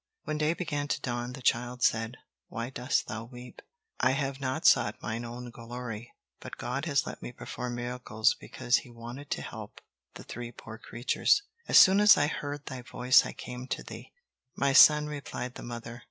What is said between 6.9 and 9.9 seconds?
let me perform miracles because He wanted to help